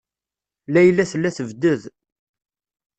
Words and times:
Layla 0.73 1.03
tella 1.11 1.29
tebded. 1.37 1.81